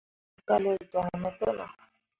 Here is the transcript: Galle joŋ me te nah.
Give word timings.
Galle 0.47 0.73
joŋ 0.91 1.07
me 1.21 1.29
te 1.37 1.49
nah. 1.57 1.73